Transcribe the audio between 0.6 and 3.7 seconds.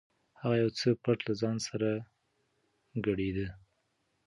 یو څه پټ له ځانه سره ګړېده.